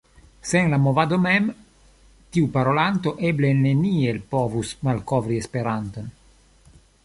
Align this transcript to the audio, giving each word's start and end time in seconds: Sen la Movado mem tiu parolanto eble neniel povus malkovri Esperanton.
Sen 0.51 0.69
la 0.75 0.77
Movado 0.85 1.19
mem 1.25 1.49
tiu 2.37 2.49
parolanto 2.57 3.13
eble 3.31 3.53
neniel 3.61 4.21
povus 4.35 4.75
malkovri 4.89 5.41
Esperanton. 5.45 6.13